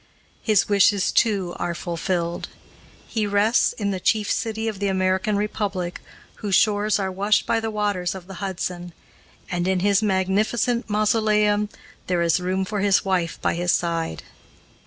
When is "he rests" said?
3.07-3.71